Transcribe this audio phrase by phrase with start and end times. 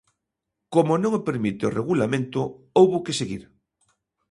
[0.73, 2.41] Como non o permite o regulamento,
[2.79, 3.43] houbo que seguir.